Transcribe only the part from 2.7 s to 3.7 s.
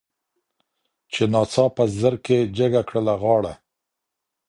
کړله غاړه